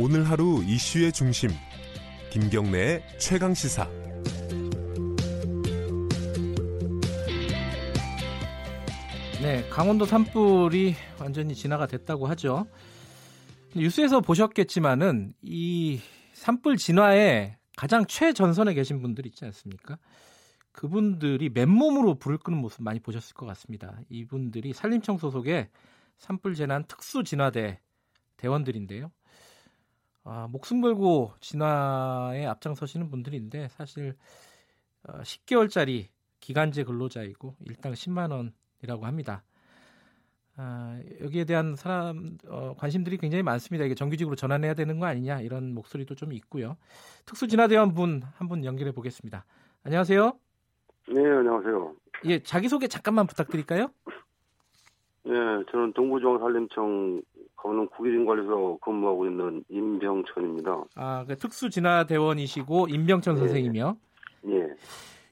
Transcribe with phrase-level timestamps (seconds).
[0.00, 1.50] 오늘 하루 이슈의 중심
[2.30, 3.90] 김경래의 최강 시사
[9.42, 12.68] 네, 강원도 산불이 완전히 진화가 됐다고 하죠.
[13.74, 16.00] 뉴스에서 보셨겠지만은 이
[16.32, 19.98] 산불 진화에 가장 최전선에 계신 분들 있지 않습니까?
[20.70, 23.98] 그분들이 맨몸으로 불을 끄는 모습 많이 보셨을 것 같습니다.
[24.10, 25.70] 이분들이 산림청 소속의
[26.18, 27.80] 산불 재난 특수 진화대
[28.36, 29.10] 대원들인데요.
[30.30, 34.14] 아, 목숨 걸고 진화에 앞장서시는 분들인데 사실
[35.04, 36.08] 어, 10개월짜리
[36.40, 39.42] 기간제 근로자이고 일당 10만 원이라고 합니다.
[40.56, 43.84] 아, 여기에 대한 사람 어, 관심들이 굉장히 많습니다.
[43.86, 46.76] 이게 정규직으로 전환해야 되는 거 아니냐 이런 목소리도 좀 있고요.
[47.24, 49.46] 특수 진화대원 분 한 분 연결해 보겠습니다.
[49.84, 50.32] 안녕하세요.
[51.08, 51.94] 네, 안녕하세요.
[52.26, 53.90] 예, 자기 소개 잠깐만 부탁드릴까요?
[55.28, 55.34] 네,
[55.70, 57.20] 저는 동부중앙산림청
[57.54, 60.84] 강릉 국일인관리소 근무하고 있는 임병천입니다.
[60.94, 63.40] 아, 그 특수 진화 대원이시고 임병천 네.
[63.40, 63.96] 선생님이요.
[64.48, 64.68] 예.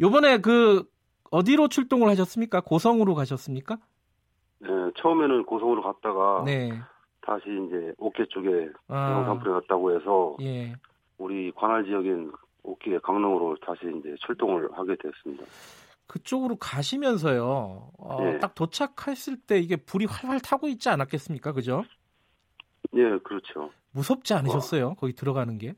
[0.00, 0.84] 요번에 그
[1.32, 2.60] 어디로 출동을 하셨습니까?
[2.60, 3.78] 고성으로 가셨습니까?
[4.60, 6.70] 네, 처음에는 고성으로 갔다가 네.
[7.22, 10.72] 다시 이제 옥계 쪽에 아, 영산풀에 갔다고 해서 예.
[11.18, 12.30] 우리 관할 지역인
[12.62, 15.44] 옥계 강릉으로 다시 이제 출동을 하게 됐습니다.
[16.10, 17.92] 그쪽으로 가시면서요.
[17.96, 18.40] 어, 네.
[18.40, 21.52] 딱 도착했을 때 이게 불이 활활 타고 있지 않았겠습니까?
[21.52, 21.84] 그죠?
[22.94, 23.70] 예, 그렇죠.
[23.92, 24.94] 무섭지 않으셨어요?
[24.94, 25.74] 거기 들어가는 게?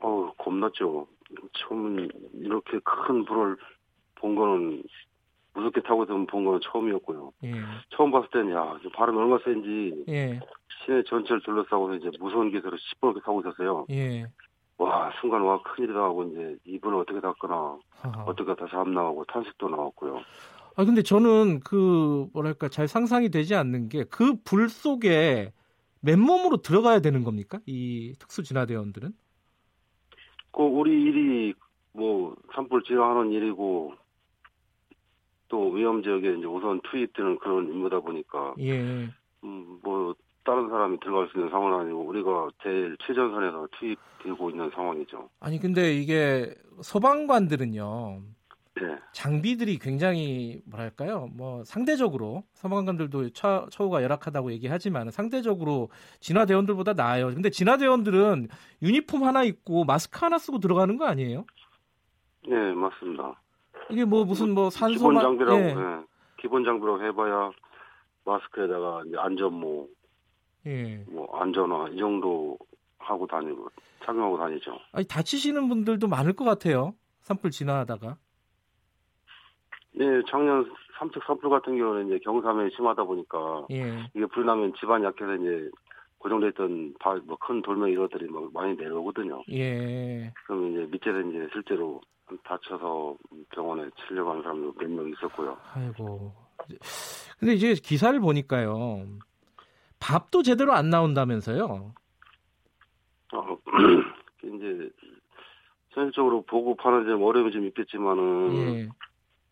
[0.00, 1.06] 어우, 겁났죠.
[1.52, 3.56] 처음 이렇게 큰 불을
[4.16, 4.82] 본 거는
[5.52, 7.32] 무섭게 타고 본 거는 처음이었고요.
[7.44, 7.52] 예.
[7.90, 10.40] 처음 봤을 때는 야, 바람이 얼마나 센지 예.
[10.84, 13.86] 시내 전체를 둘러싸고 이제 무서운 기세로 시뻘게 타고 있었어요.
[13.90, 14.26] 예.
[14.78, 17.78] 와 순간 와 큰일이다 하고 이제 이불을 어떻게 닦거나.
[18.26, 20.20] 어떻게 다시 잠 나오고 탄식도 나왔고요.
[20.76, 25.52] 아 근데 저는 그 뭐랄까 잘 상상이 되지 않는 게 그 불 속에
[26.00, 27.60] 맨몸으로 들어가야 되는 겁니까?
[27.66, 29.12] 이 특수 진화대원들은?
[30.52, 31.54] 그 우리 일이
[31.92, 33.94] 뭐 산불 진화하는 일이고
[35.48, 39.08] 또 위험 지역에 이제 우선 투입되는 그런 임무다 보니까 예.
[39.44, 45.28] 음, 뭐 다른 사람이 들어갈 수 있는 상황은 아니고 우리가 제일 최전선에서 투입되고 있는 상황이죠.
[45.40, 48.20] 아니 근데 이게 소방관들은요.
[48.76, 51.28] 네, 장비들이 굉장히 뭐랄까요?
[51.32, 57.28] 뭐 상대적으로 소방관들도 처, 처우가 열악하다고 얘기하지만 상대적으로 진화 대원들보다 나아요.
[57.28, 58.48] 근데 진화 대원들은
[58.82, 61.44] 유니폼 하나 입고 마스크 하나 쓰고 들어가는 거 아니에요?
[62.48, 63.40] 네 맞습니다.
[63.90, 65.74] 이게 뭐 무슨 뭐 산소 기본 장비라고 예,
[66.40, 67.50] 기본 장비라고 해봐야
[68.24, 69.88] 마스크에다가 이제 안전모,
[70.66, 71.04] 예.
[71.08, 72.56] 뭐 안전화 이 정도
[72.98, 73.68] 하고 다니고
[74.04, 74.78] 착용하고 다니죠.
[74.92, 76.94] 아니 다치시는 분들도 많을 것 같아요.
[77.22, 78.16] 산불 진화하다가.
[79.96, 84.04] 네, 작년 삼척 산불 같은 경우는 이제 경사면이 심하다 보니까 예.
[84.14, 85.70] 이게 불나면 집안이 약해서 이제
[86.18, 86.94] 고정돼 있던
[87.26, 89.42] 뭐큰 돌멩이 이것들이 막 많이 내려오거든요.
[89.52, 90.32] 예.
[90.46, 92.00] 그럼 이제 밑에서 이제 실제로
[92.42, 93.16] 다쳐서
[93.50, 95.56] 병원에 치료하는 사람도 몇 명 있었고요.
[95.74, 96.32] 아이고.
[97.38, 99.06] 근데 이제 기사를 보니까요.
[100.04, 101.94] 밥도 제대로 안 나온다면서요.
[103.32, 103.58] 어,
[104.44, 104.90] 이제
[105.92, 108.88] 현실적으로 보급하는 좀 어려움이 좀 있겠지만은 예.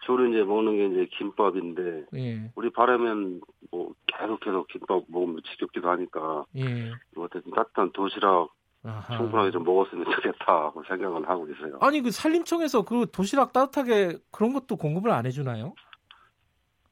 [0.05, 2.51] 주로 이제 먹는 게 이제 김밥인데 예.
[2.55, 3.41] 우리 바라면
[3.71, 6.91] 뭐 계속해서 김밥 먹으면 지겹기도 하니까 예.
[7.15, 8.51] 뭐 어쨌든 따뜻한 도시락
[8.85, 9.17] 아하.
[9.17, 11.79] 충분하게 좀 먹었으면 좋겠다 하고 생각은 하고 있어요.
[11.81, 15.73] 아니 그 산림청에서 그 도시락 따뜻하게 그런 것도 공급을 안 해주나요?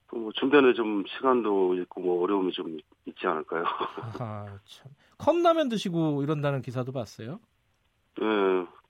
[0.06, 2.78] 그뭐 준비하는 좀 시간도 있고 뭐 어려움이 좀
[3.10, 3.64] 있지 않을까요?
[4.20, 4.92] 아하, 참.
[5.18, 7.40] 컵라면 드시고 이런다는 기사도 봤어요.
[8.20, 8.24] 예,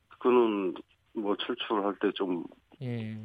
[0.08, 0.74] 그거는
[1.14, 2.44] 뭐 출출할 때 좀
[2.82, 3.18] 예.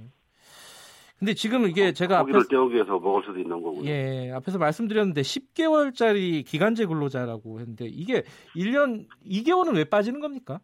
[1.17, 3.85] 근데 지금 이게 제가 고기를 앞에서 떼우기 위해서 먹을 수도 있는 거고요.
[3.85, 8.23] 예, 앞에서 말씀드렸는데 10개월짜리 기간제 근로자라고 했는데 이게
[8.55, 10.59] 1년 2개월은 왜 빠지는 겁니까?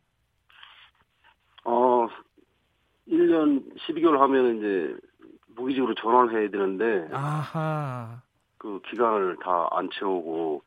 [1.63, 2.05] 어,
[3.07, 4.95] 1년 12개월 하면 이제
[5.55, 8.21] 무기직으로 전환해야 되는데 아하.
[8.61, 10.61] 그 기간을 다 안 채우고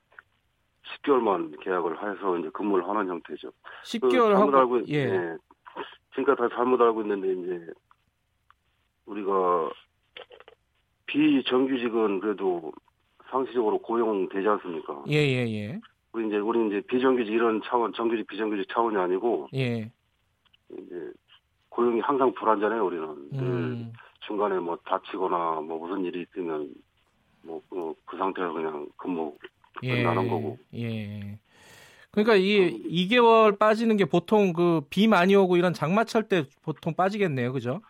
[1.05, 3.53] 10개월만 계약을 해서 이제 근무를 하는 형태죠.
[3.53, 4.95] 그 10개월 잘못 하고 알고 있- 예.
[5.05, 5.37] 예.
[6.11, 7.73] 지금까지 다 잘못 알고 있는데 이제
[9.07, 9.71] 우리가
[11.07, 12.73] 비정규직은 그래도
[13.31, 15.05] 상시적으로 고용되지 않습니까?
[15.11, 15.81] 예, 예, 예.
[16.13, 19.89] 우리 이제 우리 이제 비정규직 이런 차원, 정규직 비정규직 차원이 아니고 예.
[20.73, 21.13] 이제
[21.69, 22.85] 고용이 항상 불안잖아요.
[22.85, 23.93] 우리는 늘 음.
[24.27, 26.75] 중간에 뭐 다치거나 뭐 무슨 일이 있으면
[27.47, 29.37] 뭐그 상태에서 그냥 근무
[29.81, 30.59] 끝나는 거고.
[30.75, 31.39] 예.
[32.11, 37.53] 그러니까 이 2개월 빠지는 게 보통 그 비 많이 오고 이런 장마철 때 보통 빠지겠네요.
[37.53, 37.81] 그죠?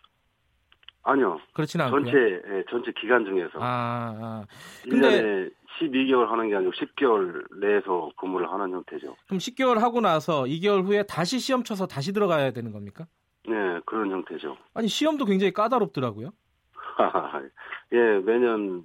[1.02, 1.38] 아니요.
[1.52, 2.04] 그렇지는 않고요.
[2.06, 4.44] 전체 예, 전체 기간 중에서 아, 아.
[4.86, 9.14] 1년에 12개월 하는 게 아니고 10개월 내에서 근무를 하는 형태죠.
[9.26, 13.06] 그럼 10개월 하고 나서 2개월 후에 다시 시험 쳐서 다시 들어가야 되는 겁니까?
[13.46, 13.54] 네,
[13.84, 14.56] 그런 형태죠.
[14.72, 16.30] 아니 시험도 굉장히 까다롭더라고요.
[17.92, 18.84] 예, 매년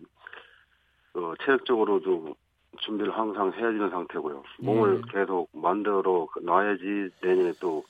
[1.19, 2.35] 어, 체력적으로도
[2.79, 4.43] 준비를 항상 해야 되는 상태고요.
[4.59, 5.01] 몸을 음.
[5.11, 7.83] 계속 만들어 놔야지 내년에 또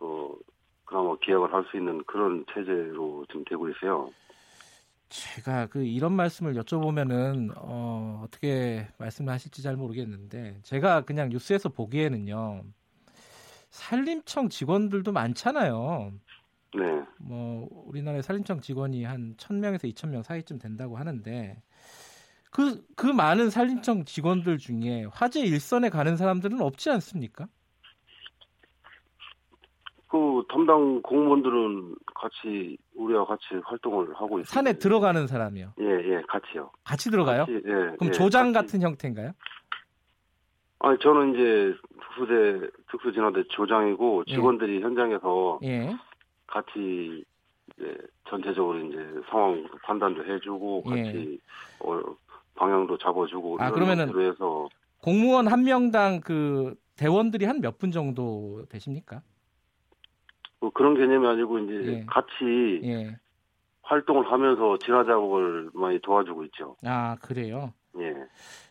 [0.00, 0.34] 어,
[0.84, 4.10] 그나마 기약을 할 수 있는 그런 체제로 지금 되고 있어요.
[5.08, 12.62] 제가 그 이런 말씀을 여쭤보면은 어, 어떻게 말씀을 하실지 잘 모르겠는데 제가 그냥 뉴스에서 보기에는요
[13.70, 16.12] 산림청 직원들도 많잖아요.
[16.74, 21.60] 네, 뭐 우리나라의 산림청 직원이 한 1000명에서 2000명 사이쯤 된다고 하는데
[22.50, 27.46] 그 그 많은 산림청 직원들 중에 화재 일선에 가는 사람들은 없지 않습니까?
[30.08, 34.52] 그 담당 공무원들은 같이 우리와 같이 활동을 하고 있습니다.
[34.52, 35.74] 산에 들어가는 사람이요.
[35.80, 36.70] 예, 예, 같이요.
[36.84, 37.46] 같이 들어가요?
[37.46, 38.66] 같이, 예, 그럼 예, 조장 같이.
[38.66, 39.32] 같은 형태인가요?
[40.80, 44.34] 아니 저는 이제 특수대 특수진화대 조장이고 예.
[44.34, 45.96] 직원들이 현장에서 예.
[46.48, 47.24] 같이
[47.78, 47.96] 이제
[48.28, 48.98] 전체적으로 이제
[49.30, 51.02] 상황 판단도 해주고 예.
[51.04, 51.40] 같이
[51.78, 52.00] 어,
[52.60, 54.68] 방향도 잡아주고 아, 그러면은 해서
[55.00, 59.22] 공무원 한 명당 그 대원들이 한 몇 분 정도 되십니까?
[60.60, 62.04] 뭐 그런 개념이 아니고 이제 예.
[62.06, 63.16] 같이 예.
[63.82, 66.76] 활동을 하면서 진화 작업을 많이 도와주고 있죠.
[66.84, 67.72] 아, 그래요.
[67.98, 68.12] 예.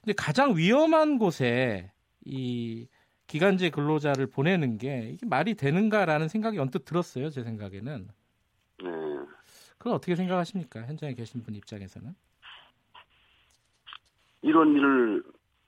[0.02, 1.92] 근데 가장 위험한 곳에
[2.24, 2.88] 이
[3.26, 7.32] 기간제 근로자를 보내는 게 이게 말이 되는가라는 생각이 언뜻 들었어요.
[7.32, 8.08] 제 생각에는.
[8.84, 8.90] 네.
[9.80, 10.82] 그걸 어떻게 생각하십니까?
[10.84, 12.14] 현장에 계신 분 입장에서는.
[14.42, 15.24] 이런 일을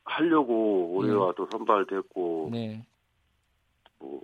[0.05, 2.85] 하려고 우리가 또 선발됐고 네.
[3.99, 4.21] 뭐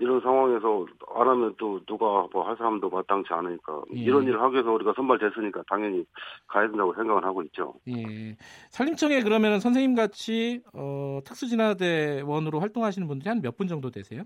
[0.00, 0.86] 이런 상황에서
[1.16, 3.98] 안 하면 또 누가 뭐 할 사람도 마땅치 않으니까 예.
[4.00, 6.04] 이런 일을 하기 위해서 우리가 선발됐으니까 당연히
[6.46, 7.74] 가야 된다고 생각을 하고 있죠.
[7.88, 8.36] 예.
[8.70, 14.22] 산림청에 그러면 선생님 같이 어, 특수진화대원으로 활동하시는 분들이 한 몇 분 정도 되세요?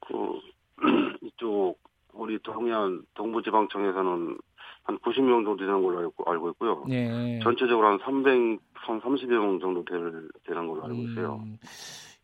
[0.00, 0.40] 그
[1.22, 1.76] 이쪽
[2.14, 4.38] 우리 동해안 동부지방청에서는
[4.86, 6.84] 한 90명 정도 되는 걸로 알고, 알고 있고요.
[6.88, 7.40] 네.
[7.42, 11.40] 전체적으로 한 300, 한 30여 명 정도 될, 되는 걸로 알고 있어요.
[11.44, 11.58] 음,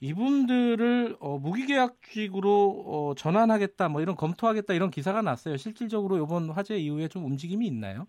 [0.00, 5.56] 이분들을 어, 무기계약직으로 어, 전환하겠다, 뭐 이런 검토하겠다 이런 기사가 났어요.
[5.56, 8.06] 실질적으로 이번 화재 이후에 좀 움직임이 있나요?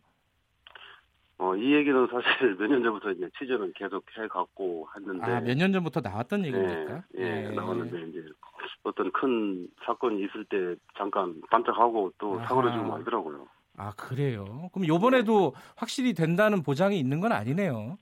[1.39, 5.31] 어, 이 얘기는 사실 몇 년 전부터 이제 취재를 계속 해갖고 했는데.
[5.31, 7.03] 아, 몇 년 전부터 나왔던 네, 얘기입니까?
[7.17, 8.23] 예, 나왔는데 이제
[8.83, 12.47] 어떤 큰 사건이 있을 때 잠깐 반짝하고 또 아하.
[12.47, 13.47] 사고를 좀 말더라고요.
[13.77, 14.69] 아, 그래요.
[14.71, 17.97] 그럼 요번에도 확실히 된다는 보장이 있는 건 아니네요.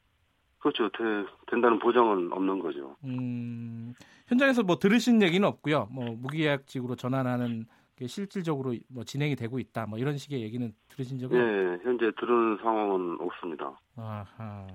[0.60, 0.90] 그렇죠.
[0.90, 1.04] 되,
[1.48, 2.96] 된다는 보장은 없는 거죠.
[3.04, 3.94] 음,
[4.28, 5.88] 현장에서 뭐 들으신 얘기는 없고요.
[5.92, 7.66] 뭐 무기계약직으로 전환하는
[7.96, 9.88] 게 실질적으로 뭐 진행이 되고 있다.
[9.88, 13.76] 뭐 이런 식의 얘기는 들으신 적은 예, 현재 들은 상황은 없습니다.
[13.96, 14.68] 아하.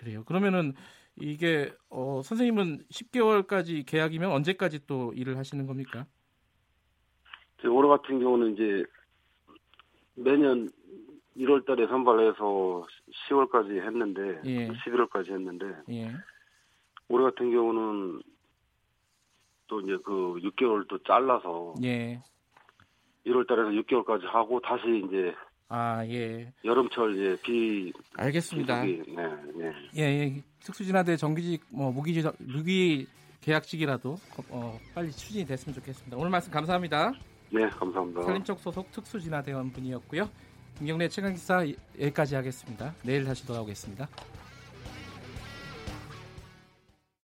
[0.00, 0.24] 그래요.
[0.24, 0.74] 그러면은
[1.16, 6.06] 이게 어, 선생님은 10개월까지 계약이면 언제까지 또 일을 하시는 겁니까?
[7.60, 8.84] 제 올해 같은 경우는 이제
[10.22, 10.68] 매년
[11.36, 12.86] 1월 달에 선발해서
[13.28, 14.68] 10월까지 했는데, 예.
[14.68, 16.12] 11월까지 했는데, 예.
[17.08, 18.20] 올해 같은 경우는
[19.68, 22.20] 또 이제 그 6개월 또 잘라서 예.
[23.26, 25.34] 1월 달에서 6개월까지 하고 다시 이제
[25.68, 26.50] 아, 예.
[26.64, 28.82] 여름철 이제 비 알겠습니다.
[28.82, 29.72] 비- 네, 네.
[29.96, 30.42] 예, 예.
[30.60, 33.06] 특수진화대 정규직 뭐 무기 무기
[33.42, 34.16] 계약직이라도
[34.50, 36.16] 어, 빨리 추진이 됐으면 좋겠습니다.
[36.16, 37.12] 오늘 말씀 감사합니다.
[37.50, 38.22] 네, 감사합니다.
[38.22, 40.28] 산림청 소속 특수진화대원 분이었고요.
[40.78, 41.66] 김경래 최강 기사
[42.00, 42.94] 여기까지 하겠습니다.
[43.02, 44.08] 내일 다시 돌아오겠습니다.